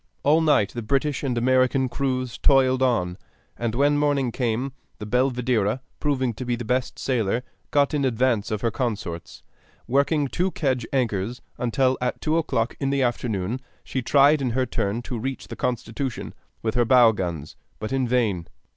All 0.23 0.41
night 0.41 0.71
the 0.73 0.81
British 0.81 1.21
and 1.21 1.37
American 1.37 1.87
crews 1.87 2.39
toiled 2.39 2.81
on, 2.81 3.19
and 3.55 3.75
when 3.75 3.99
morning 3.99 4.31
came 4.31 4.73
the 4.97 5.05
Belvidera, 5.05 5.79
proving 5.99 6.33
to 6.33 6.43
be 6.43 6.55
the 6.55 6.65
best 6.65 6.97
sailer, 6.97 7.43
got 7.69 7.93
in 7.93 8.03
advance 8.03 8.49
of 8.49 8.61
her 8.61 8.71
consorts, 8.71 9.43
working 9.87 10.27
two 10.27 10.49
kedge 10.49 10.87
anchors, 10.91 11.39
until 11.59 11.99
at 12.01 12.19
two 12.19 12.39
o'clock 12.39 12.75
in 12.79 12.89
the 12.89 13.03
afternoon 13.03 13.59
she 13.83 14.01
tried 14.01 14.41
in 14.41 14.49
her 14.57 14.65
turn 14.65 15.03
to 15.03 15.19
reach 15.19 15.49
the 15.49 15.55
Constitution 15.55 16.33
with 16.63 16.73
her 16.73 16.83
bow 16.83 17.11
guns, 17.11 17.55
but 17.77 17.93
in 17.93 18.07
vain. 18.07 18.47